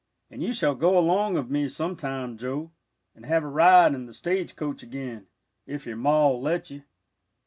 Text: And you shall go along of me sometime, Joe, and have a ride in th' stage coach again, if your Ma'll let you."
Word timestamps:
And 0.31 0.41
you 0.41 0.51
shall 0.51 0.73
go 0.73 0.97
along 0.97 1.37
of 1.37 1.51
me 1.51 1.67
sometime, 1.67 2.35
Joe, 2.35 2.71
and 3.13 3.23
have 3.27 3.43
a 3.43 3.47
ride 3.47 3.93
in 3.93 4.09
th' 4.11 4.15
stage 4.15 4.55
coach 4.55 4.81
again, 4.81 5.27
if 5.67 5.85
your 5.85 5.95
Ma'll 5.95 6.41
let 6.41 6.71
you." 6.71 6.81